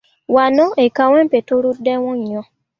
Wano 0.35 0.65
e 0.85 0.87
Kawempe 0.97 1.39
tuluddewo 1.47 2.09
nnyo. 2.17 2.41